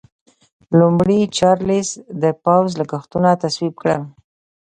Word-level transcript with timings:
لومړي 0.79 1.19
چارلېز 1.37 1.89
د 2.21 2.23
پوځ 2.43 2.67
لګښتونه 2.79 3.29
تصویب 3.43 3.73
کړل. 3.81 4.01